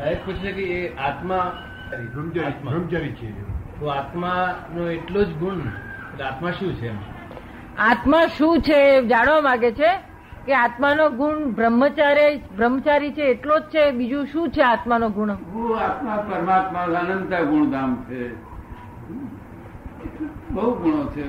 સાહેબ 0.00 0.18
પૂછે 0.24 0.52
કે 0.52 0.64
એ 0.74 0.92
આત્મા 0.98 1.46
બ્રહ્મચારી 2.64 3.14
છે 3.14 3.28
તો 3.80 3.90
આત્માનો 3.90 4.90
એટલો 4.90 5.24
જ 5.24 5.32
ગુણ 5.34 5.60
એટલે 5.60 6.24
આત્મા 6.24 6.52
શું 6.52 6.76
છે 6.80 6.90
આત્મા 7.78 8.26
શું 8.28 8.62
છે 8.62 8.78
એ 8.88 9.02
જાણવા 9.06 9.40
માંગે 9.40 9.72
છે 9.72 9.90
કે 10.46 10.54
આત્માનો 10.54 11.10
ગુણ 11.10 11.52
બ્રહ્મચારી 11.52 12.42
બ્રહ્મચારી 12.56 13.12
છે 13.12 13.30
એટલો 13.30 13.58
જ 13.58 13.62
છે 13.62 13.92
બીજું 13.92 14.26
શું 14.26 14.50
છે 14.50 14.62
આત્માનો 14.62 15.10
ગુણ? 15.10 15.30
આત્મા 15.30 16.16
પરમાત્મા 16.30 16.86
અનંત 17.00 17.34
ગુણધામ 17.50 17.96
છે. 18.08 18.30
બહુ 20.50 20.70
ગુણો 20.74 21.04
છે 21.04 21.24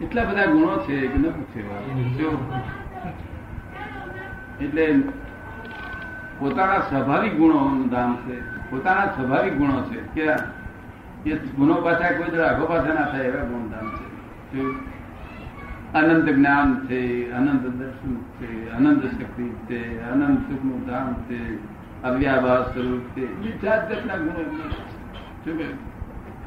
એટલા 0.00 0.24
બધા 0.24 0.46
ગુણો 0.46 0.76
છે 0.78 0.96
કે 1.08 1.18
ન 1.18 1.24
પૂછે? 1.30 1.62
એટલે 4.60 4.86
પોતાના 6.38 6.78
સ્વાભાવિક 6.78 7.34
ગુણોનું 7.36 7.88
ધામ 7.88 8.16
છે, 8.16 8.40
પોતાના 8.70 9.04
સ્વાભાવિક 9.04 9.54
ગુણો 9.54 9.82
છે 9.82 9.96
કે 9.96 10.26
એ 11.30 11.36
ગુણો 11.36 11.74
પાછા 11.74 12.12
કોઈ 12.12 12.30
દર 12.30 12.44
આગો 12.44 12.66
પાછા 12.66 12.94
ના 12.94 13.04
થાય 13.04 13.24
એવા 13.24 13.44
ગુણધામ 13.44 13.86
છે. 13.88 14.06
અનંત 15.94 16.28
જ્ઞાન 16.28 16.86
છે, 16.86 17.32
અનંત 17.32 17.62
દર્શન 17.62 18.14
છે, 18.16 18.70
અનંત 18.70 19.04
શક્તિ 19.04 19.48
છે, 19.66 20.02
અનંત 20.02 20.40
સુખનું 20.40 20.86
ધામ 20.86 21.14
છે 21.14 21.58
અવ્યાભાસ 22.02 22.66
સ્વરૂપ 22.66 23.04
છે 23.16 23.24
જાત 23.62 23.92
જાતના 23.92 24.16
ગુણો. 24.16 25.64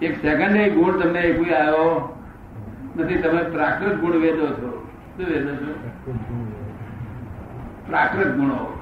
એક 0.01 0.21
સેકન્ડ 0.21 0.73
ગુણ 0.73 0.99
તમને 0.99 1.19
એક 1.19 1.53
આવ્યો 1.53 2.17
નથી, 2.95 3.15
તમે 3.15 3.43
પ્રાકૃત 3.43 3.95
ગુણ 3.99 4.11
વેદો 4.11 4.47
છો. 4.47 4.87
શું 5.17 5.25
વેદો 5.25 5.53
છો? 5.55 5.71
પ્રાકૃત 7.87 8.35
ગુણો. 8.35 8.78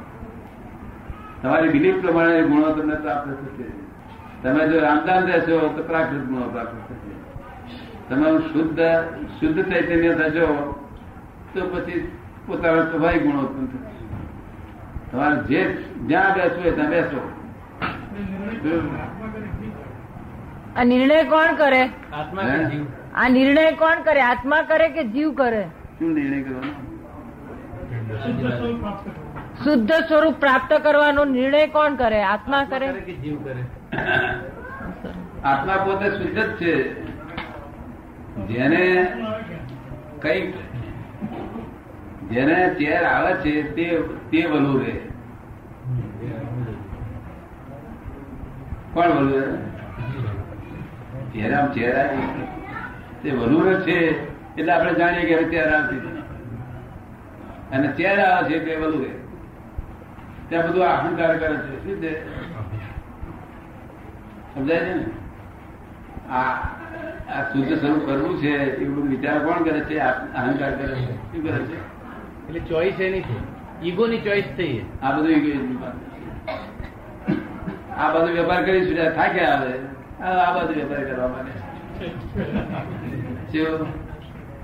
તમારી 1.41 1.69
બિલીફ 1.69 2.01
પ્રમાણે 2.01 2.41
ગુણો 2.41 2.71
તમને 2.71 2.95
પ્રાપ્ત 2.95 3.29
થશે 3.29 3.65
તમે 4.43 4.67
જો 4.67 4.79
રામદાન 4.79 5.25
રહેશો 5.25 5.59
તો 5.59 5.83
પ્રાકૃત 5.83 6.23
ગુણો 6.25 6.49
પ્રાપ્ત 6.49 6.75
થશે 6.87 7.13
તમે 8.09 8.27
શુદ્ધ 8.39 8.81
શુદ્ધ 9.39 9.61
ચૈતન્ય 9.69 10.13
થશો 10.13 10.47
તો 11.53 11.67
પછી 11.67 12.11
પોતાના 12.47 12.83
સ્વાભાવિક 12.83 13.23
ગુણો 13.23 13.39
ઉત્પન્ન 13.39 13.65
થશે. 13.65 13.87
તમારે 15.11 15.43
જે 15.43 15.61
જ્યાં 16.07 16.33
બેસવું 16.33 16.63
હોય 16.63 16.71
ત્યાં 16.71 16.89
બેસો. 16.89 17.19
આ 20.75 20.83
નિર્ણય 20.83 21.23
કોણ 21.23 21.55
કરે? 21.55 21.83
આત્મા 22.13 22.41
કે 22.41 22.49
હે? 22.49 22.65
જીવ? 22.65 22.85
આ 23.15 23.29
નિર્ણય 23.29 23.71
કોણ 23.71 24.03
કરે? 24.03 24.21
આત્મા 24.21 24.61
કરે 24.61 24.89
કે 24.89 25.03
જીવ 25.03 25.31
કરે? 25.33 25.63
શું 25.99 26.13
નિર્ણય 26.13 26.41
કરવાનો? 26.41 26.73
શુદ્ધ 29.63 29.93
સ્વરૂપ 30.07 30.39
પ્રાપ્ત 30.39 30.73
કરવાનો 30.83 31.23
નિર્ણય 31.25 31.67
કોણ 31.67 31.95
કરે? 31.95 32.21
આત્મા 32.23 32.63
કરે? 32.65 32.87
કે 33.01 33.15
જીવ 33.15 33.37
કરે? 33.43 33.63
આત્મા 35.51 35.77
પોતે 35.85 36.07
શુદ્ધ 36.11 36.39
જ 36.39 36.47
છે. 36.57 36.73
જેને 38.47 38.83
કઈ 40.21 40.53
જેને 42.31 42.57
ચેર 42.77 43.03
આવે 43.03 43.31
છે 43.41 43.53
તે 43.73 43.87
તે 44.31 44.45
વલુ 44.47 44.73
રે 44.79 44.95
કોણ 48.93 49.11
વલુ 49.11 49.29
રે 49.33 49.43
ચહેરા 51.33 51.67
ચેર 51.73 51.93
આવી. 51.95 52.47
તે 53.21 53.29
વલુ 53.31 53.63
રે 53.63 53.75
છે 53.83 53.97
એટલે 54.55 54.71
આપણે 54.71 54.93
જાણીએ 54.97 55.25
કે 55.25 55.33
હવે 55.35 55.49
ચેર 55.49 55.73
આવતી 55.73 56.01
અને 57.71 57.87
ચેર 57.95 58.19
આવે 58.19 58.47
છે 58.49 58.65
તે 58.65 58.75
વલુ 58.75 58.99
રે 59.03 59.11
ત્યાં 60.49 60.67
બધું 60.67 60.85
અહંકાર 60.85 61.33
કરે 61.37 61.55
છે. 61.57 61.75
શું 61.83 61.95
છે? 62.01 62.11
સમજાય 64.53 64.79
છે 64.79 64.93
ને? 64.93 65.05
આ 66.31 66.53
આ 67.29 67.43
શુદ્ધ 67.51 67.73
સ્વરૂપ 67.79 68.05
કરવું 68.05 68.39
છે 68.41 68.53
એ 68.81 68.85
બધું 68.85 69.09
વિચાર 69.09 69.37
કોણ 69.39 69.63
કરે 69.63 69.81
છે? 69.81 69.99
અહંકાર 69.99 70.71
કરે 70.71 70.95
છે. 70.95 71.13
શું 71.31 71.41
કરે 71.43 71.59
છે? 71.65 71.77
એટલે 72.47 72.59
ચોઈસ 72.69 72.99
એની 72.99 73.21
છે. 73.21 73.37
ઈગો 73.83 74.07
ની 74.07 74.21
ચોઈસ 74.21 74.47
થઈ 74.57 74.75
આ 75.03 75.11
બધું 75.11 75.31
ઈગો 75.31 75.49
આ 77.97 78.09
બધું 78.13 78.33
વેપાર 78.35 78.59
કરી 78.65 78.85
છૂટ્યા 78.87 79.11
થાક્યા 79.11 79.53
આવે. 79.53 79.73
આ 80.23 80.53
બધું 80.53 80.75
વેપાર 80.75 81.03
કરવા 81.05 81.27
માટે 81.27 81.53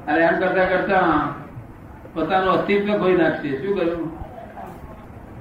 અરે 0.08 0.14
અને 0.14 0.22
એમ 0.24 0.36
કરતા 0.40 0.66
કરતા 0.66 1.12
પોતાનું 2.14 2.52
અસ્તિત્વ 2.54 2.98
ખોઈ 3.00 3.18
નાખશે. 3.18 3.50
શું 3.62 3.74
કરવું 3.78 4.10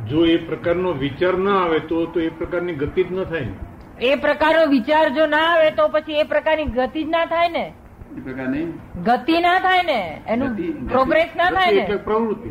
જો 0.08 0.24
એ 0.26 0.38
પ્રકારનો 0.38 0.92
વિચાર 0.94 1.34
ના 1.38 1.58
આવે 1.58 1.80
તો 1.86 2.06
તો 2.06 2.20
એ 2.20 2.30
પ્રકારની 2.30 2.74
ગતિ 2.74 3.04
જ 3.04 3.10
ન 3.10 3.24
થાય 3.24 3.44
ને. 3.44 3.54
એ 4.00 4.16
પ્રકારનો 4.16 4.64
વિચાર 4.70 5.10
જો 5.10 5.26
ના 5.26 5.46
આવે 5.50 5.70
તો 5.70 5.88
પછી 5.88 6.18
એ 6.18 6.24
પ્રકારની 6.24 6.70
ગતિ 6.70 7.04
જ 7.04 7.08
ના 7.08 7.26
થાય 7.26 7.48
ને. 7.48 7.64
એ 8.16 8.20
પ્રકારની 8.20 8.66
ગતિ 9.04 9.40
ના 9.40 9.58
થાય 9.60 9.82
ને. 9.82 10.00
એનું 10.26 10.56
પ્રોગ્રેસ 10.88 11.30
ના 11.36 11.50
થાય 11.50 11.72
ને. 11.72 11.80
એટલે 11.80 11.96
પ્રવૃત્તિ. 11.98 12.50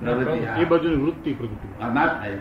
પ્રવૃત્તિ 0.00 0.38
એ. 0.62 0.64
બાજુની 0.64 0.96
વૃત્તિ 0.96 1.34
પ્રવૃત્તિ. 1.34 1.68
ના 1.92 2.06
થાય. 2.08 2.38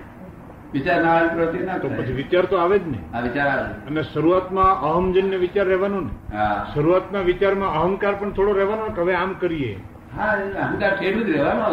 વિચાર 0.73 1.01
ના 1.03 1.15
આવે 1.15 1.29
પ્રવૃત્તિ 1.29 1.65
ના 1.65 1.79
તો 1.79 1.89
પછી 1.89 2.13
વિચાર 2.13 2.45
તો 2.45 2.55
આવે 2.57 2.79
જ 2.79 2.85
ને. 2.85 2.99
આ 3.13 3.21
વિચાર 3.21 3.47
આવે. 3.47 3.73
અને 3.87 4.03
શરૂઆતમાં 4.03 4.81
અહમજન્ય 4.81 5.37
વિચાર 5.37 5.67
રહેવાનો 5.67 6.01
ને. 6.01 6.13
હા. 6.31 6.65
શરૂઆતના 6.73 7.21
વિચારમાં 7.21 7.75
અહંકાર 7.81 8.15
પણ 8.15 8.31
થોડો 8.31 8.53
રહેવાનો 8.53 8.85
કે 8.91 9.01
હવે 9.01 9.13
આમ 9.15 9.35
કરીએ. 9.35 9.77
હા 10.15 10.31
અહંકાર 10.61 10.91
ઠેલું 10.97 11.25
જ. 11.25 11.31
રહેવાનો. 11.31 11.69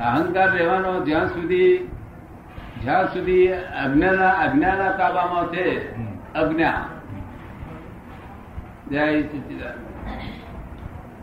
અહંકાર 0.00 0.50
રહેવાનો. 0.50 1.04
જ્યાં 1.04 1.26
સુધી 1.26 1.90
જ્યાં 2.82 3.06
સુધી 3.06 3.48
અજ્ઞાના 3.52 4.30
અજ્ઞાના 4.30 4.90
તાબામાં 4.90 5.46
છે 5.52 5.94
અજ્ઞા. 6.32 6.86
જય 8.90 9.22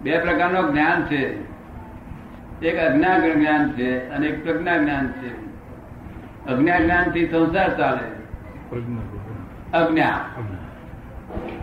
બે 0.02 0.20
પ્રકારનો 0.20 0.72
જ્ઞાન 0.72 1.06
છે. 1.06 1.54
એક 2.62 2.78
અજ્ઞા 2.78 3.20
જ્ઞાન 3.20 3.72
છે 3.72 4.10
અને 4.10 4.28
એક 4.28 4.44
પ્રજ્ઞા 4.44 4.78
જ્ઞાન 4.78 5.08
છે. 5.08 5.44
અજ્ઞા 6.46 6.80
જ્ઞાનથી 6.80 7.28
સંસાર 7.28 7.78
ચાલે. 7.78 8.08
અજ્ઞા. 9.78 10.10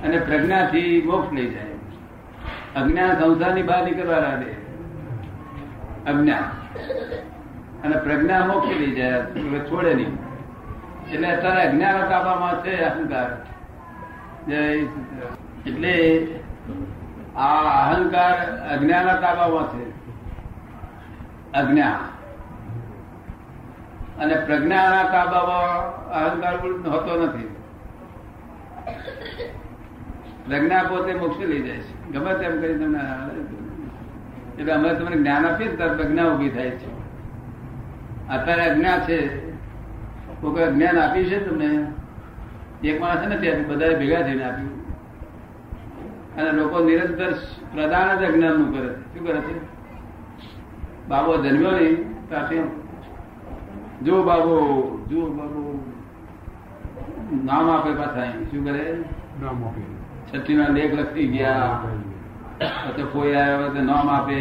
અને 0.04 0.18
પ્રજ્ઞા 0.18 0.64
થી 0.64 1.02
મોક્ષ 1.06 1.32
લઈ 1.32 1.50
જાય. 1.50 1.66
અજ્ઞા 2.76 3.14
સંસારની 3.14 3.62
બહાર 3.62 3.84
નીકળવા 3.84 4.18
લાગે. 4.18 4.69
અજ્ઞા 6.06 6.38
અને 7.84 7.96
પ્રજ્ઞા 7.96 8.46
મોકલી 8.46 8.90
જાય 8.92 9.22
છોડે 9.70 9.94
નહીં. 9.94 10.18
એટલે 11.10 11.28
અત્યારે 11.30 11.62
અજ્ઞાન 11.62 12.08
તાબામાં 12.08 12.64
છે, 12.64 12.82
અહંકાર. 12.84 13.30
એટલે 15.66 15.94
આ 17.36 17.60
અહંકાર 17.86 18.36
અજ્ઞાન 18.68 19.20
તાબામાં 19.20 19.66
છે. 19.72 19.84
અજ્ઞા 21.52 21.98
અને 24.18 24.34
પ્રજ્ઞાના 24.34 25.02
તાબામાં 25.02 25.78
અહંકાર 26.10 26.54
હોતો 26.90 27.22
નથી. 27.22 27.56
પ્રજ્ઞા 30.46 30.82
પોતે 30.82 31.14
મોક્ષ 31.14 31.40
લઈ 31.40 31.62
જાય 31.62 31.76
છે. 31.76 32.12
ગમે 32.12 32.34
તેમ 32.34 32.60
કરી 32.60 32.78
તમને 32.78 33.00
એટલે 34.60 34.72
અમે 34.72 34.94
તમને 34.94 35.16
જ્ઞાન 35.16 35.46
આપીએ 35.46 35.76
ત્યારે 35.76 35.94
પ્રજ્ઞા 35.94 36.24
ઊભી 36.24 36.48
થાય 36.48 36.70
છે. 36.70 37.00
અત્યારે 38.28 38.62
અજ્ઞા 38.62 38.98
છે. 38.98 39.50
કોઈ 40.40 40.72
જ્ઞાન 40.72 40.98
આપ્યું 40.98 41.26
છે 41.26 41.48
તમને? 41.48 41.86
એક 42.88 43.00
માણસ 43.00 43.26
નથી 43.26 43.50
આપ્યું 43.50 43.68
બધા 43.68 43.98
ભેગા 43.98 44.22
થઈને 44.22 44.44
આપ્યું. 44.44 44.80
અને 46.36 46.52
લોકો 46.52 46.84
નિરંતર 46.84 47.32
પ્રદાન 47.74 48.18
જ 48.18 48.32
અજ્ઞાનનું 48.32 48.78
કરે 48.78 48.88
છે. 48.88 49.18
શું 49.18 49.26
કરે 49.26 49.40
છે? 49.40 49.60
બાબો 51.08 51.36
જન્મ્યો 51.36 51.70
નહીં 51.70 52.28
ત્યાંથી 52.28 52.82
જો 54.02 54.22
બાબો 54.22 54.56
જો 55.10 55.26
બાબો 55.26 55.84
નામ 57.44 57.70
આપે 57.70 57.92
પાછા 57.92 58.30
શું 58.30 58.64
કરે? 58.64 59.04
નામ 59.42 59.64
આપે. 59.64 59.82
છઠ્ઠી 60.32 60.54
ના 60.54 60.66
લેખ 60.68 60.94
લખી 60.94 61.26
ગયા. 61.26 61.80
પછી 62.60 63.06
કોઈ 63.12 63.34
આવ્યો 63.34 63.68
તો 63.68 63.80
નામ 63.82 64.08
આપે 64.08 64.38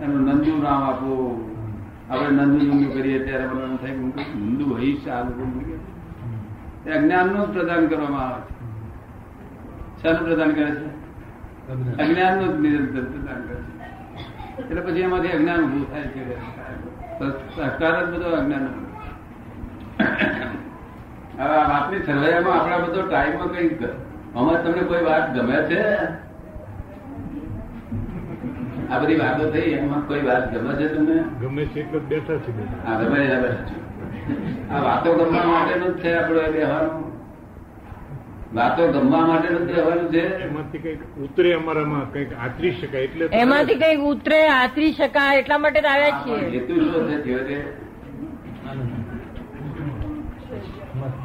એનું 0.00 0.22
નંદુ 0.28 0.62
નામ 0.62 0.82
આપો. 0.82 1.10
આપણે 2.10 2.30
નંદુ 2.30 2.64
નંદુ 2.66 2.90
કરીએ 2.90 3.18
ત્યારે 3.24 3.46
મને 3.46 3.64
એમ 3.64 3.76
થાય 3.76 3.92
હું 3.92 4.14
કંઈક 4.14 4.36
નંદુ 4.36 4.76
હઈશ 4.76 5.08
આ 5.08 5.24
લોકો 5.24 5.44
એ 6.86 6.90
અજ્ઞાનનું 6.90 7.46
જ 7.46 7.50
પ્રદાન 7.50 7.86
કરવામાં 7.86 8.26
આવે 8.26 8.40
છે. 8.40 8.54
શાનું 10.02 10.24
પ્રદાન 10.28 10.50
કરે 10.50 10.70
છે? 10.70 10.88
અજ્ઞાનનું 12.02 12.50
જ 12.62 12.94
પ્રદાન 13.12 13.40
કરે 13.46 13.56
છે. 13.56 13.72
એટલે 14.60 14.80
પછી 14.80 15.00
એમાંથી 15.00 15.28
અજ્ઞાન 15.28 15.60
ઉભું 15.60 15.90
થાય 15.90 16.02
છે. 16.02 16.22
સહકાર 17.56 17.94
જ 18.06 18.14
બધો 18.14 18.28
અજ્ઞાન 18.36 18.64
હવે 21.38 21.54
આ 21.56 21.68
વાતની 21.68 22.02
સરવૈયામાં 22.02 22.60
આપણા 22.60 22.78
બધો 22.78 23.02
ટાઈમમાં 23.02 23.48
કઈ 23.48 23.68
આમાં 24.36 24.64
તમને 24.64 24.82
કોઈ 24.82 25.04
વાત 25.04 25.34
ગમે 25.34 25.56
છે? 25.62 25.82
આ 28.90 28.98
બધી 28.98 29.16
વાતો 29.16 29.50
થઈ 29.50 29.60
એમાં 29.60 30.02
કોઈ 30.08 30.22
વાત 30.22 30.44
ગમે 30.54 30.72
છે 30.74 30.86
તમને? 30.94 31.16
ગમે 31.40 31.64
છે 31.64 31.80
એટલે 31.80 31.98
બેઠા 31.98 32.36
છે. 32.36 32.84
આ 32.86 33.00
ગમે 33.00 33.18
એના 33.24 33.40
બેઠા 33.40 33.64
છો. 33.64 33.78
આ 34.74 34.80
વાતો 34.80 35.14
ગમવા 35.14 35.44
માટેનું 35.44 35.96
જ 35.96 36.00
છે 36.00 36.14
આપણું 36.14 36.52
વ્યવહારનું 36.52 37.04
વાતો 38.54 38.82
ગમવા 38.92 39.26
માટેનું 39.26 39.66
જ 39.68 39.70
રહેવાનું 39.70 40.12
છે. 40.12 40.22
એમાંથી 40.44 40.78
કંઈક 40.78 41.16
ઉતરે 41.16 41.54
અમારામાં 41.54 42.12
કંઈક 42.12 42.32
આતરી 42.32 42.72
શકાય 42.72 43.02
એટલે 43.02 43.28
એમાંથી 43.32 43.74
કંઈક 43.74 44.00
ઉતરે 44.00 44.48
આતરી 44.48 44.92
શકાય 44.92 45.38
એટલા 45.38 45.58
માટે 45.58 45.80
જ 45.80 45.84
આવ્યા 45.84 46.22
છીએ. 46.26 46.48
હેતુ 46.48 46.74
શું 46.92 47.10
છે 47.10 47.16
થયો 47.24 47.38
તે 47.38 47.56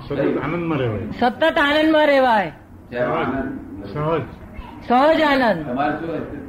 સતત 0.07 0.44
આનંદમાં 0.44 0.80
રહેવાય. 0.80 1.12
સતત 1.19 1.44
આનંદમાં 1.44 2.07
રહેવાય. 2.07 2.52
સહજ. 3.94 4.22
સહજ. 4.88 5.22
આનંદ. 5.22 5.69
તમારે 5.69 5.94
શું? 6.00 6.42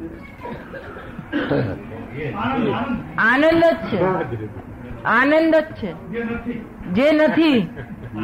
આનંદ 3.26 3.62
જ 3.62 3.70
છે. 3.90 3.98
આનંદ 5.04 5.54
જ 5.54 5.62
છે. 5.78 5.90
જે 6.92 7.06
નથી. 7.12 7.60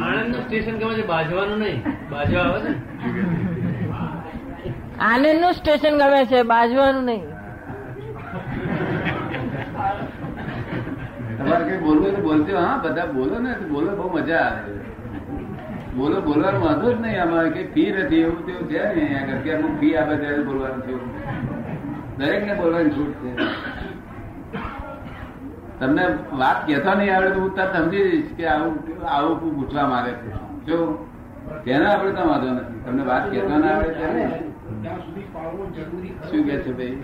આનંદનું 0.05 0.41
સ્ટેશન 0.45 0.75
ગમે 0.79 0.93
છે 0.95 1.05
બાજવાનું 1.07 1.59
નહીં. 1.59 1.79
બાજવા 2.11 2.45
આવે 2.45 2.59
છે 2.65 2.71
આનંદનું 5.09 5.53
સ્ટેશન 5.53 5.95
ગમે 5.97 6.21
છે 6.27 6.39
બાજવાનું 6.43 7.05
નહીં. 7.05 7.25
તમારે 11.37 11.63
કઈ 11.67 11.79
બોલવું 11.85 12.15
બોલતી 12.23 12.55
હા 12.55 12.77
બધા 12.83 13.07
બોલો 13.13 13.35
ને 13.39 13.51
બોલો 13.71 13.89
બહુ 13.97 14.07
મજા 14.15 14.43
આવે. 14.47 14.73
બોલો 15.95 16.17
બોલવાનું 16.21 16.61
વાંધો 16.63 16.87
જ 16.93 16.95
નહીં 17.01 17.19
આમાં 17.21 17.53
કઈ 17.53 17.67
ફી 17.73 17.91
નથી 17.93 18.21
એવું 18.23 18.41
તેવું 18.45 18.65
છે 18.69 18.77
ને? 18.77 18.83
અહીંયા 18.85 19.39
આગળ 19.55 19.77
ફી 19.79 19.93
આપે 19.97 20.15
ત્યારે 20.21 20.43
બોલવાનું 20.49 20.81
છે 20.85 20.93
દરેક 22.19 22.43
ને 22.47 22.53
બોલવાની 22.53 22.89
છૂટ 22.89 23.13
છે. 23.21 23.31
તમને 25.79 26.05
વાત 26.39 26.59
કહેતા 26.67 26.93
નહીં 26.93 27.15
આવડે 27.15 27.29
તો 27.35 27.39
હું 27.41 27.51
તરત 27.55 27.77
સમજી 27.77 28.03
જઈશ 28.09 28.33
કે 28.37 28.47
આવું 28.47 28.73
આવું 29.09 29.55
પૂછવા 29.55 29.87
માંગે 29.87 30.11
છે. 30.11 30.31
જો 30.67 30.77
તેને 31.65 31.85
આપણે 31.85 32.11
તો 32.11 32.27
વાંધો 32.29 32.49
નથી. 32.49 32.79
તમને 32.85 33.03
વાત 33.03 33.31
કહેતા 33.31 33.57
ના 33.57 33.71
આવડે 33.75 33.93
ત્યારે 33.93 34.25
ત્યાં 34.81 34.99
સુધી 35.05 35.27
પાળવો 35.33 35.63
જરૂરી 35.77 36.13
ખરો. 36.17 36.29
શું 36.31 36.41
કે 36.43 36.55
છે 36.57 36.71
ભાઈ? 36.77 36.95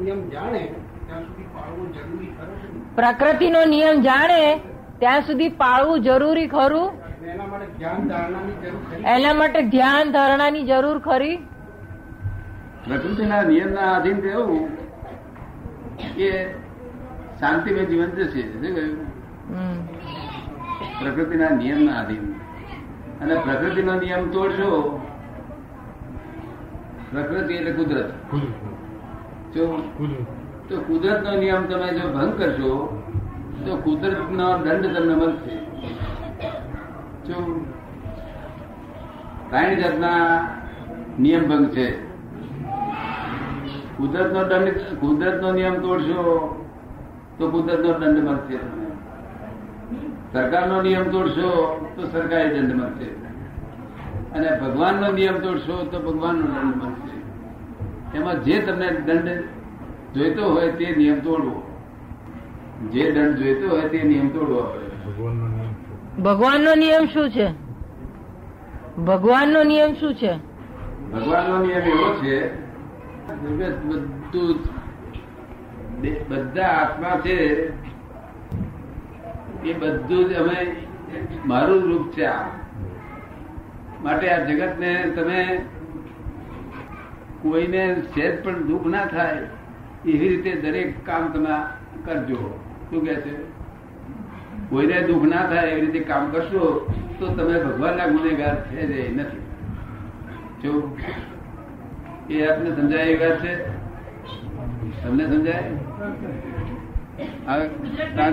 નિયમ 0.00 0.20
જાણે 0.28 0.62
ત્યાં 1.06 1.22
સુધી 1.22 1.48
પાળવો 1.54 1.82
જરૂરી 1.98 2.32
ખરો 2.38 2.52
છે 2.62 2.68
ને. 2.72 2.80
પ્રકૃતિનો 2.96 3.60
નિયમ 3.74 3.96
જાણે 4.00 4.40
ત્યાં 4.98 5.22
સુધી 5.28 5.48
પાળવું 5.62 6.02
જરૂરી 6.02 6.46
ખરું? 6.46 6.88
એના 7.30 7.46
માટે 7.46 7.66
ધ્યાન 7.78 8.08
ધારણાની 8.08 8.56
જરૂર 8.62 8.82
ખરી 8.90 9.04
એના 9.14 9.34
માટે 9.34 9.62
ધ્યાન 9.72 10.12
ધારણાની 10.12 10.62
જરૂર 10.64 10.98
ખરી 10.98 11.36
પ્રકૃતિના 12.84 13.42
નિયમના 13.50 13.88
આધીન 13.94 14.18
રહેવું 14.26 14.64
કે 16.16 16.30
શાંતિમય 17.40 17.84
જીવન 17.90 18.10
જશે 18.16 18.42
શું 18.52 18.62
કહ્યું? 18.76 18.98
પ્રકૃતિના 21.00 21.52
નિયમના 21.60 21.96
આધીન. 22.00 22.26
અને 23.20 23.34
પ્રકૃતિનો 23.46 23.94
નિયમ 24.00 24.30
તોડશો 24.30 24.70
પ્રકૃતિ 27.12 27.52
એટલે 27.58 27.72
કુદરત. 27.78 28.10
કુદરત. 28.30 28.56
જો 29.54 29.64
તો 30.68 30.74
કુદરતનો 30.88 31.32
નિયમ 31.38 31.62
તમે 31.70 31.88
જો 31.98 32.04
ભંગ 32.16 32.32
કરશો 32.38 32.74
તો 33.64 33.72
કુદરતનો 33.86 34.46
દંડ 34.64 34.94
તમને 34.96 35.14
મળશે. 35.14 35.54
જો 37.26 37.36
પ્રાણી 39.50 39.80
જાતના 39.82 40.22
નિયમ 41.18 41.44
ભંગ 41.50 41.66
છે 41.74 41.86
કુદરતનો 44.00 44.44
દંડ 44.44 44.68
કુદરતનો 45.00 45.52
નિયમ 45.52 45.74
તોડશો 45.74 46.22
તો 47.38 47.50
કુદરતનો 47.50 47.92
દંડ 47.92 48.30
મળશે 48.30 48.58
સરકારનો 50.32 50.82
નિયમ 50.82 51.10
તોડશો 51.10 51.48
તો 51.96 52.06
સરકારી 52.06 52.48
દંડ 52.48 52.74
મળશે. 52.74 53.04
અને 54.34 54.60
ભગવાનનો 54.60 55.12
નિયમ 55.12 55.38
તોડશો 55.38 55.84
તો 55.84 56.00
ભગવાનનો 56.00 56.42
દંડ 56.42 56.76
મળશે. 56.76 57.16
એમાં 58.18 58.42
જે 58.42 58.60
તમને 58.60 58.90
દંડ 58.90 59.28
જોઈતો 60.14 60.50
હોય 60.50 60.72
તે 60.72 60.94
નિયમ 60.96 61.20
તોડવો. 61.20 61.62
જે 62.92 63.12
દંડ 63.12 63.36
જોઈતો 63.36 63.68
હોય 63.68 63.88
તે 63.88 64.02
નિયમ 64.02 64.28
તોડવો. 64.28 64.62
ભગવાનનો 66.22 66.74
નિયમ 66.74 67.06
શું 67.06 67.30
છે? 67.30 67.48
ભગવાનનો 69.00 69.62
નિયમ 69.62 69.94
શું 69.94 70.14
છે? 70.14 70.32
ભગવાનનો 71.12 71.58
નિયમ 71.58 71.82
એવો 71.82 72.14
છે 72.14 72.69
બધું 73.30 74.58
બધા 76.28 76.66
આત્મા 76.66 77.20
છે, 77.24 77.36
એ 79.64 79.72
બધું 79.72 80.28
જ 80.28 80.32
અમે 80.34 80.58
મારું 81.46 81.82
રૂપ 81.82 82.12
છે 82.12 82.24
આ. 82.24 82.44
માટે 84.02 84.26
આ 84.30 84.44
જગતને 84.44 84.92
તમે 85.16 85.40
કોઈને 87.42 87.82
સહેજ 88.14 88.44
પણ 88.44 88.62
દુઃખ 88.62 88.86
ના 88.86 89.06
થાય, 89.06 89.42
એવી 90.06 90.28
રીતે 90.28 90.52
દરેક 90.54 91.06
કામ 91.06 91.28
તમે 91.28 91.54
કરજો. 92.04 92.40
શું 92.90 93.04
કે 93.04 93.14
છે? 93.14 93.34
કોઈને 94.70 95.02
દુઃખ 95.02 95.22
ના 95.22 95.46
થાય, 95.46 95.70
એવી 95.70 95.86
રીતે 95.86 96.00
કામ 96.00 96.30
કરશો, 96.30 96.64
તો 97.18 97.24
તમે 97.28 97.56
ભગવાનના 97.64 98.06
ગુનેગાર 98.06 98.56
થઈ 98.64 98.86
જાય 98.86 99.08
નથી. 99.08 99.42
જો 100.62 100.96
એ 102.30 102.46
આપને 102.46 102.70
સમજાય 102.70 103.04
એ 103.04 103.16
વાત 103.16 103.36
છે? 103.42 103.52
તમને 105.02 105.24
સમજાય? 105.24 105.62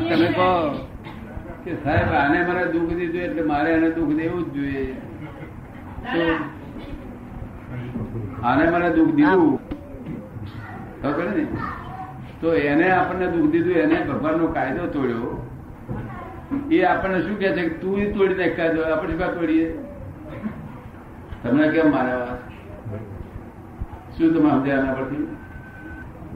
તમે 0.10 0.28
કહો 0.28 0.50
કે 1.64 1.72
સાહેબ, 1.84 2.12
આને 2.14 2.38
મને 2.44 2.64
દુઃખ 2.66 2.94
દીધું 2.96 3.22
એટલે 3.22 3.42
મારે 3.42 3.70
આને 3.74 3.90
દુઃખ 3.90 4.14
દેવું 4.16 4.44
જ 4.44 4.56
જોઈએ. 4.56 4.84
આને 8.44 8.64
મને 8.70 8.90
દુઃખ 8.90 9.14
દીધું 9.16 9.60
ખબર 11.02 11.28
ને? 11.36 11.44
તો 12.42 12.54
એને 12.54 12.88
આપણને 12.92 13.28
દુઃખ 13.28 13.52
દીધું, 13.52 13.74
એને 13.74 13.98
ભગવાનનો 14.06 14.48
કાયદો 14.48 14.84
તોડ્યો. 14.88 15.32
એ 16.72 16.84
આપણને 16.84 17.20
શું 17.22 17.40
કે 17.40 17.50
છે 17.52 17.64
તું 17.80 18.14
તોડી 18.14 18.36
નાખ 18.36 18.56
કાયદો 18.56 18.82
આપણે 18.92 19.14
શું 19.18 19.34
તોડીએ? 19.40 19.68
તમને 21.44 21.66
કેમ 21.70 21.92
મારે 21.92 22.14
શું 24.18 24.34
તમે 24.34 24.50
સમજ્યા 24.50 24.80
આના 24.80 24.94
પરથી? 24.94 25.28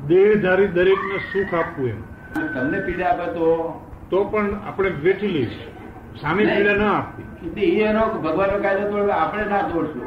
દેહધારી 0.08 0.68
દરેકને 0.68 1.18
સુખ 1.32 1.54
આપવું 1.54 1.90
એમ. 1.90 2.02
તમને 2.54 2.80
પીડા 2.80 3.10
આપે 3.10 3.26
તો? 3.34 3.48
તો 4.10 4.24
પણ 4.24 4.56
આપણે 4.68 4.90
વેઠી 4.90 5.28
લઈશું. 5.28 5.70
સામે 6.22 6.46
પીડા 6.46 6.74
ના 6.74 6.94
આપવી. 6.94 7.70
એનો 7.82 8.06
ભગવાનનો 8.08 8.60
કાયદો 8.60 8.92
તોડવા 8.92 9.14
આપણે 9.14 9.46
ના 9.46 9.62
તોડશું. 9.62 10.04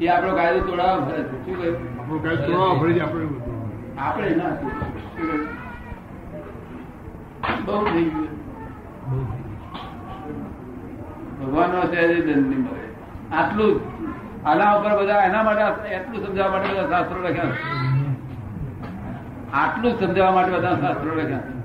એ 0.00 0.08
આપણો 0.08 0.34
કાયદો 0.34 0.60
તોડાવવા 0.60 1.06
ફરે 1.06 1.22
છે. 1.22 1.44
શું 1.44 1.58
કહ્યું 1.58 2.00
આપણો 2.00 2.18
કાયદો 2.18 2.42
તોડાવવા 2.42 2.74
ફરી 2.74 2.94
છે 2.94 3.00
આપણે 3.00 3.26
આપણે 3.98 4.34
ના? 4.36 4.52
બહુ 7.66 7.84
થઈ 7.84 8.04
ગયું. 8.04 8.28
ભગવાનનો 11.40 11.80
સહેજ 11.82 12.24
દંડ 12.26 12.46
નહીં 12.46 12.60
મળે 12.60 12.86
આટલું 13.32 13.72
જ. 13.74 13.97
આના 14.48 14.72
ઉપર 14.78 14.92
બધા 14.98 15.22
એના 15.28 15.42
માટે 15.42 15.94
એટલું 15.94 16.26
સમજાવવા 16.26 16.52
માટે 16.52 16.74
બધા 16.74 16.90
શાસ્ત્રો 16.90 17.22
લખ્યા 17.22 17.54
આટલું 19.62 19.94
સમજાવવા 20.00 20.32
માટે 20.32 20.52
બધા 20.56 20.76
શાસ્ત્રો 20.80 21.14
લખ્યા 21.14 21.56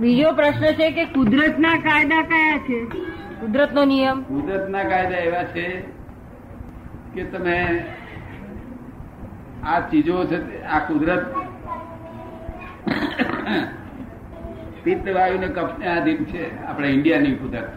બીજો 0.00 0.32
પ્રશ્ન 0.32 0.64
છે 0.78 0.90
કે 0.90 1.04
કુદરતના 1.04 1.76
કાયદા 1.78 2.22
કયા 2.22 2.58
છે? 2.58 2.78
કુદરતનો 3.40 3.84
નિયમ. 3.84 4.22
કુદરતના 4.22 4.84
કાયદા 4.84 5.22
એવા 5.28 5.44
છે 5.44 5.66
કે 7.14 7.24
તમે 7.24 7.56
આ 9.64 9.80
ચીજો 9.80 10.24
છે 10.24 10.38
આ 10.64 10.78
કુદરત 10.78 11.24
પિત્ત 14.82 15.04
વાયુ 15.14 15.38
ને 15.38 15.48
કફને 15.48 15.86
આધીન 15.86 16.24
છે. 16.24 16.64
આપણે 16.66 16.88
ઇન્ડિયાની 16.88 17.34
કુદરત. 17.34 17.70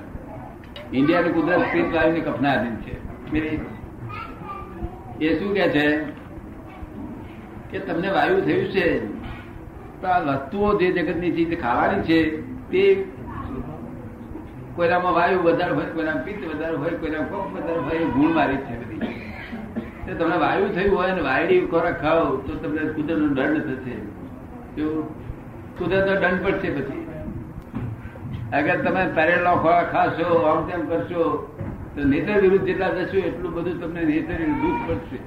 ઇન્ડિયાની 0.93 1.29
કુદરત 1.29 1.63
પિત્ત 1.73 1.95
વાયુ 1.95 2.13
ને 2.13 2.19
કપના 2.19 2.53
આધીન 2.53 2.75
છે. 2.75 2.95
એ 5.21 5.39
શું 5.39 5.53
કે 5.53 5.69
છે? 5.69 5.87
કે 7.71 7.79
તમને 7.79 8.09
વાયુ 8.09 8.41
થયું 8.41 8.65
છે, 8.65 8.87
તો 10.01 10.07
આ 10.07 10.19
વસ્તુઓ 10.19 10.79
જે 10.79 10.91
જગતની 10.91 11.31
ચીજ 11.31 11.61
ખાવાની 11.61 12.01
છે, 12.01 12.41
તે 12.71 13.03
કોઈનામાં 14.75 15.13
વાયુ 15.13 15.39
વધારે 15.39 15.71
હોય, 15.71 15.85
કોઈનામાં 15.85 16.23
પિત્ત 16.23 16.55
વધારે 16.55 16.75
હોય, 16.75 16.89
કોઈનામાં 16.89 17.29
કફ 17.29 17.57
વધારે 17.57 17.79
હોય 17.79 18.05
ગુણ 18.05 18.33
મારી 18.33 18.57
છે 18.57 18.75
બધી. 18.79 20.17
તમને 20.19 20.37
વાયુ 20.37 20.67
થયું 20.67 20.97
હોય 20.97 21.11
ને 21.11 21.21
વાયડી 21.21 21.61
ખોરાક 21.61 22.01
ખાઓ, 22.01 22.37
તો 22.37 22.55
તમને 22.55 22.89
કુદરતનો 22.93 23.27
દંડ 23.27 23.57
થશે. 23.57 23.95
કુદરતનો 25.79 26.19
દંડ 26.19 26.43
પડશે 26.43 26.69
પછી. 26.69 27.07
અગર 28.53 28.77
તમે 28.77 29.11
તરેલો 29.15 29.55
ખોરાક 29.55 29.91
ખાશો, 29.91 30.35
આમ 30.35 30.67
તેમ 30.67 30.85
કરશો 30.85 31.53
તો 31.97 32.03
નેત્ર 32.03 32.39
વિરુદ્ધ 32.39 32.65
જેટલા 32.65 32.89
જશો 32.89 33.17
એટલું 33.17 33.53
બધું 33.53 33.81
તમને 33.81 34.05
નેત્ર 34.05 34.33
દુઃખ 34.33 34.89
પડશે. 34.89 35.17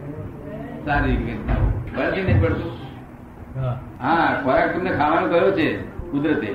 સારી 0.84 1.16
રીતે. 1.16 2.22
નહીં 2.22 2.40
પડતું? 2.40 2.72
હા. 4.00 4.40
ખોરાક 4.44 4.76
તમને 4.76 4.90
ખાવાનો 4.90 5.28
કયો 5.28 5.50
છે? 5.50 5.82
કુદરતે. 6.10 6.54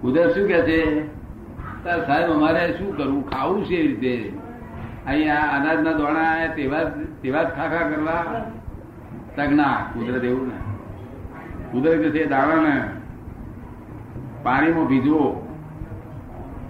કુદરત 0.00 0.34
શું 0.34 0.48
કે 0.48 0.62
છે? 0.62 1.06
તાર 1.84 2.06
સાહેબ 2.06 2.30
અમારે 2.30 2.72
શું 2.78 2.96
કરવું? 2.96 3.30
ખાવું 3.30 3.64
છે 3.64 3.74
એ 3.74 3.86
રીતે. 3.86 4.32
અહીંયા 5.06 5.36
અનાજના 5.36 5.92
દોણા 5.92 6.46
તેવા 6.46 6.82
તેવા 7.22 7.42
જ 7.42 7.46
ખાખા 7.46 7.88
કરવા. 7.88 8.24
તક 9.36 9.50
ના 9.50 9.76
કુદરત 9.94 10.24
એવું 10.24 10.48
ને. 10.48 10.54
કુદરત 11.72 12.12
છે 12.12 12.26
દાણાને 12.26 12.82
પાણીમાં 14.42 14.86
ભીજવો 14.86 15.46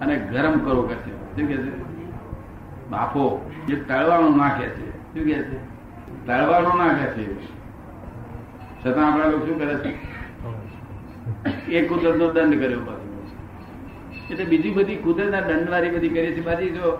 અને 0.01 0.15
ગરમ 0.15 0.59
કરો. 0.59 0.81
કે 0.81 0.95
છે 0.95 1.11
શું 1.35 1.47
કે 1.47 1.57
છે? 1.57 1.91
બાફો 2.91 3.25
જે 3.67 3.75
તળવાનું 3.83 4.37
નાખે 4.37 4.65
છે. 4.69 4.87
શું 5.13 5.25
કે 5.25 5.37
છે? 5.41 5.57
તળવાનું 6.25 6.77
નાખે 6.77 7.05
છે. 7.15 7.25
છતાં 8.81 9.05
આપણા 9.07 9.27
લોકો 9.27 9.45
શું 9.45 9.57
કરે 9.59 9.75
છે? 9.75 9.91
એ 11.69 11.85
કુદરત 11.85 12.15
નો 12.15 12.27
દંડ 12.31 12.59
કર્યો 12.59 12.79
પાછો. 12.79 13.07
એટલે 14.31 14.45
બીજી 14.45 14.71
બધી 14.71 14.95
કુદરતના 14.97 15.41
દંડવાળી 15.41 15.89
બધી 15.89 16.09
કરીએ 16.09 16.33
છીએ 16.33 16.43
બાકી 16.43 16.71
જો 16.71 16.91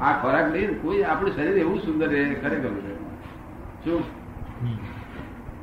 આ 0.00 0.12
ખોરાક 0.22 0.52
લઈએ 0.52 0.74
કોઈ 0.74 1.02
આપણું 1.04 1.32
શરીર 1.32 1.56
એવું 1.56 1.80
સુંદર 1.80 2.08
રહે 2.08 2.22
ખરેખર 2.34 2.72
છે 2.76 2.92
શું 3.84 4.02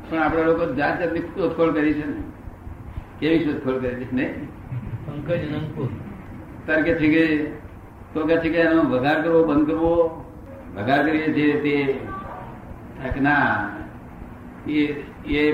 પણ 0.10 0.22
આપણા 0.24 0.46
લોકો 0.46 0.66
જાત 0.74 1.00
જાતની 1.00 1.24
શોધખોળ 1.36 1.72
કરી 1.74 1.94
છે 1.94 2.06
ને. 2.06 2.24
કેવી 3.20 3.44
શોધખોળ 3.44 3.80
કરી 3.80 3.96
છે? 3.96 4.08
નહીં? 4.12 4.34
પંકજ 5.06 5.32
અને 5.48 5.58
અંકુર 5.58 5.90
તાર 6.66 6.80
કે 6.84 6.94
છે 6.96 7.08
કે 7.10 7.24
તો 8.16 8.26
કે 8.26 8.38
છે 8.38 8.50
કે 8.50 8.58
એનો 8.58 8.82
વઘાર 8.82 9.22
કરવો, 9.22 9.44
બંધ 9.44 9.68
કરવો. 9.68 10.26
વઘાર 10.76 11.06
કરીએ 11.06 11.34
છીએ 11.34 11.62
તે 11.62 13.20
ના. 13.22 13.70
એ 14.68 14.86
એ 15.28 15.52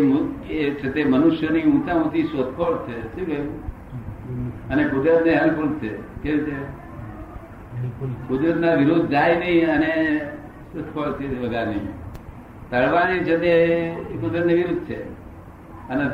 છે 0.72 0.92
તે 0.92 1.04
મનુષ્યની 1.04 1.64
ઊંચા 1.64 1.94
ઊંચી 1.94 2.24
શોધખોળ 2.24 2.78
છે. 2.88 3.16
શું 3.16 3.26
કહ્યું? 3.26 3.72
અને 4.70 4.84
કુદરતને 4.84 5.36
હેલ્પફુલ 5.36 5.74
છે. 5.74 6.22
કેવું 6.24 6.46
છે 6.46 6.60
કુદરતના 8.28 8.74
વિરોધ 8.74 9.08
જાય 9.08 9.36
નહીં 9.36 9.72
અને 9.72 10.22
શોધખોળ 10.74 11.14
છે 11.14 11.40
વઘારની. 11.40 11.88
તળવાની 12.72 13.20
છે 13.20 13.38
તે 13.38 13.90
કુદરતની 14.22 14.54
વિરુદ્ધ 14.54 14.82
છે. 14.82 15.04
અને 15.90 16.10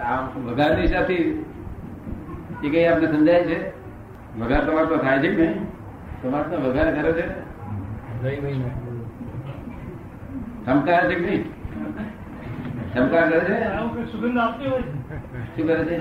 આ 0.00 0.20
વઘારની 0.20 0.86
સાથે 0.86 1.14
એ 1.14 2.68
કઈ 2.70 2.84
આપને 2.84 3.06
સમજાય 3.06 3.44
છે? 3.44 3.81
વઘાર 4.38 4.62
તમારે 4.66 4.88
તો 4.88 4.96
થાય 4.98 5.20
છે 5.22 5.28
કે 5.28 5.42
નહીં? 5.42 5.66
તમારે 6.22 6.46
તો 6.50 6.56
વઘાર 6.64 6.88
કરે 6.96 7.12
છે? 7.18 7.26
ચમકાર 10.66 11.02
છે 11.08 11.14
કે 11.14 11.24
નહીં? 11.26 11.44
ચમકાર 12.94 13.24
કરે 13.28 13.40
છે? 13.48 13.56
સુગંધ 14.12 14.38
આપતી 14.38 14.68
હોય? 14.68 14.84
શું 15.54 15.66
કરે 15.66 15.84
છે. 15.88 15.96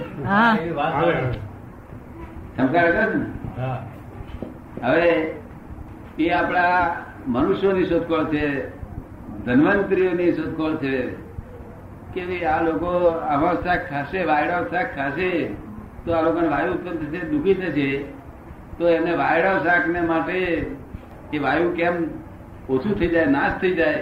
ચમકાર 2.57 2.85
કરે 2.85 2.91
છે 2.91 3.03
ને? 3.13 3.19
હવે 4.81 5.09
એ 6.17 6.29
આપણા 6.31 6.79
મનુષ્યોની 7.27 7.89
શોધખોળ 7.89 8.25
છે 8.29 8.45
ધન્વંતરીઓની 9.45 10.35
શોધખોળ 10.35 10.75
છે 10.79 10.93
કે 12.13 12.21
ભાઈ 12.27 12.45
આ 12.45 12.61
લોકો 12.63 12.91
આવા 13.33 13.55
શાક 13.63 13.81
ખાશે 13.89 14.19
વાયડા 14.25 14.69
શાક 14.71 14.95
ખાશે 14.95 15.29
તો 16.05 16.09
આ 16.15 16.21
લોકોને 16.21 16.49
વાયુ 16.49 16.73
ઉત્પન્ન 16.73 16.97
થશે 17.01 17.19
દુઃખી 17.31 17.55
થશે. 17.55 17.87
તો 18.81 18.89
એને 18.89 19.13
વાયડા 19.15 19.57
શાકને 19.65 20.01
માટે 20.11 20.37
એ 21.33 21.37
વાયુ 21.39 21.69
કેમ 21.79 21.95
ઓછું 22.69 22.93
થઈ 22.99 23.11
જાય, 23.13 23.33
નાશ 23.35 23.55
થઈ 23.61 23.75
જાય, 23.75 24.01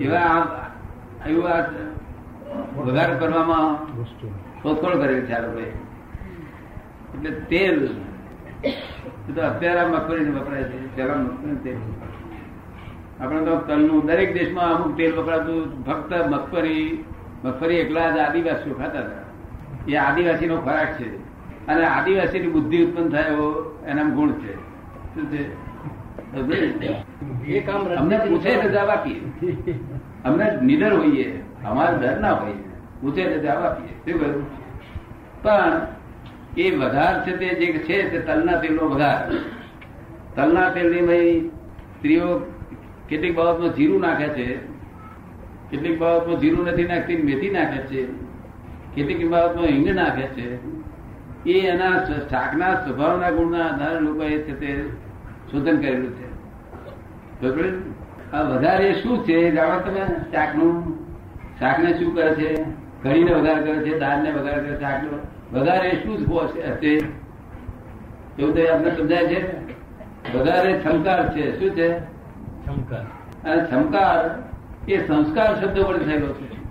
એવા 0.00 0.36
એવું 1.28 1.44
વઘાર 2.86 3.10
કરવામાં 3.20 3.68
શોધખોળ 4.62 4.96
કરેલી 5.00 5.26
છે 5.28 5.34
એટલે 7.14 7.30
તેલ 7.50 7.78
તો 9.34 9.40
અત્યારે 9.50 9.80
આ 9.80 9.88
મગફળી 9.88 10.34
વપરાય 10.36 10.64
છે 10.70 10.78
પેલા 10.96 11.18
મગફળી 11.24 11.60
તેલ 11.64 11.78
આપણે 13.20 13.40
તો 13.46 13.52
તલનું, 13.68 14.00
દરેક 14.08 14.30
દેશમાં 14.38 14.70
અમુક 14.76 14.92
તેલ 14.98 15.12
વપરાતું, 15.18 15.62
ફક્ત 15.86 16.10
મગફળી 16.32 16.86
મગફળી 17.44 17.82
એકલા 17.84 18.08
જ 18.14 18.16
આદિવાસીઓ 18.18 18.74
ખાતા 18.80 19.04
હતા. 19.06 19.24
એ 19.88 19.94
આદિવાસીનો 20.06 20.56
ખોરાક 20.64 20.90
છે. 20.98 21.08
અને 21.68 21.84
આદિવાસીની 21.86 22.46
બુદ્ધિ 22.46 22.84
ઉત્પન્ન 22.84 23.08
થાય 23.08 23.30
એવો 23.30 23.48
એના 23.86 24.02
ગુણ 24.02 24.32
છે. 24.32 24.54
શું 25.14 25.24
છે? 25.32 25.42
અમને 27.96 28.16
પૂછે 28.18 28.50
રજા 28.60 28.86
આપીએ. 28.86 29.20
અમને 30.24 30.46
નિડર 30.62 30.92
હોઈએ 30.92 31.26
અમારે 31.64 31.96
ડર 31.96 32.20
ના 32.20 32.32
હોય 32.32 32.52
પૂછે 33.00 33.22
રજા 33.24 33.52
આપીએ. 33.52 33.92
શું 34.04 34.20
કહ્યું? 34.20 34.44
પણ 35.42 35.74
એ 36.56 36.70
વઘાર 36.70 37.14
છે 37.26 37.32
તે 37.36 37.48
જે 37.54 37.66
છે 37.72 37.96
તે 38.10 38.18
તલના 38.18 38.60
તેલનો 38.60 38.84
વઘાર 38.88 39.32
તલના 40.36 40.68
તેલની 40.70 41.06
ભાઈ 41.06 41.40
સ્ત્રીઓ 41.98 42.38
કેટલીક 43.08 43.34
બાબતમાં 43.36 43.74
જીરું 43.74 44.00
નાખે 44.00 44.28
છે 44.28 44.46
કેટલીક 45.70 45.98
બાબતમાં 45.98 46.40
જીરું 46.40 46.66
નથી 46.66 46.84
નાખતી 46.84 47.22
મેથી 47.22 47.50
નાખે 47.50 47.80
છે 47.90 48.06
કેટલીક 48.94 49.28
બાબતમાં 49.30 49.66
હિંગ 49.66 49.88
નાખે 49.94 50.26
છે. 50.36 50.73
એ 51.46 51.58
એના 51.60 52.04
શાકના 52.30 52.74
સ્વભાવના 52.74 53.30
ગુણના 53.30 53.64
આધારે 53.66 54.00
લોકોએ 54.00 54.38
છે 54.38 54.60
તે 54.60 54.88
શોધન 55.50 55.80
કરેલું 55.80 56.12
છે. 56.12 56.34
વધારે 58.32 58.92
શું 58.92 59.24
છે? 59.24 59.50
જાણો 59.50 59.80
તમે 59.80 60.04
શાકનું 60.32 60.98
શાકને 61.58 61.92
શું 61.98 62.14
કરે 62.14 62.34
છે? 62.34 62.64
ઘડીને 63.02 63.32
વધારે 63.32 63.62
કરે 63.62 63.74
છે 63.74 63.98
દાળને 63.98 64.30
વધારે 64.30 64.60
કરે 64.60 64.76
છે 64.76 64.80
શાકનો 64.80 65.18
વધારે 65.58 65.90
શું 65.90 66.40
હશે? 66.40 66.60
એવું 68.38 68.54
તો 68.54 68.74
આપણે 68.74 68.90
સમજાય 68.90 69.26
છે? 69.26 69.40
વધારે 70.36 70.80
છમકાર 70.86 71.32
છે. 71.32 71.60
શું 71.60 71.70
છે? 71.70 71.98
ચમકાર 72.66 73.04
અને 73.50 73.62
છમકાર 73.72 74.18
એ 74.88 75.06
સંસ્કાર 75.06 75.60
શબ્દ 75.60 75.84
પર 75.84 75.98
થયેલો 75.98 76.32
છે. 76.32 76.63